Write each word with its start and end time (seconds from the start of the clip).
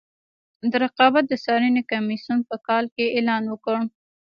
د 0.71 0.73
رقابت 0.83 1.23
د 1.27 1.33
څارنې 1.43 1.81
کمیسیون 1.91 2.39
په 2.49 2.55
کال 2.67 2.85
کې 2.95 3.05
اعلان 3.15 3.43
وکړ. 3.47 3.77